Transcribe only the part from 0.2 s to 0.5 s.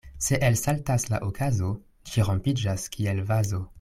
Se